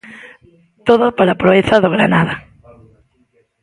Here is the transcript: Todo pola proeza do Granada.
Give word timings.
Todo 0.87 1.05
pola 1.17 1.39
proeza 1.41 1.81
do 1.83 1.89
Granada. 1.95 2.35